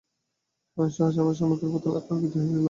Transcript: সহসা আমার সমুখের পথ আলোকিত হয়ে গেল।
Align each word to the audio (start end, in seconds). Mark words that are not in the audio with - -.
সহসা 0.77 1.19
আমার 1.21 1.35
সমুখের 1.39 1.69
পথ 1.73 1.83
আলোকিত 1.87 2.33
হয়ে 2.35 2.47
গেল। 2.47 2.59